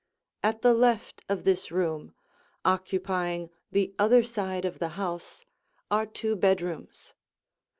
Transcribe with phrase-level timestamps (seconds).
[0.41, 2.15] At the left of this room,
[2.65, 5.45] occupying the other side of the house,
[5.91, 7.13] are two bedrooms.